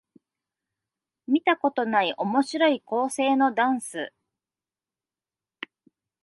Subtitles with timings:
[1.27, 4.11] 見たことない面白い構成のダンス